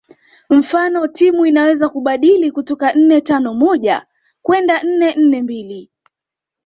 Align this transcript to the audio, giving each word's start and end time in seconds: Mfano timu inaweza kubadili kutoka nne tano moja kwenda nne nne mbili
Mfano 0.49 1.07
timu 1.07 1.45
inaweza 1.45 1.89
kubadili 1.89 2.51
kutoka 2.51 2.93
nne 2.93 3.21
tano 3.21 3.53
moja 3.53 4.05
kwenda 4.41 4.83
nne 4.83 5.15
nne 5.15 5.41
mbili 5.41 5.89